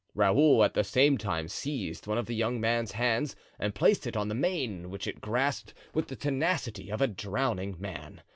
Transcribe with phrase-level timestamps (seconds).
[0.15, 4.17] Raoul at the same time seized one of the young man's hands and placed it
[4.17, 8.23] on the mane, which it grasped with the tenacity of a drowning man.